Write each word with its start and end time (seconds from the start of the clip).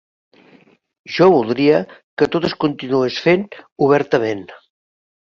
Jo 1.17 1.27
voldria 1.33 1.83
que 2.21 2.31
tot 2.37 2.49
es 2.51 2.57
continués 2.65 3.23
fent 3.29 3.49
obertament. 3.91 4.47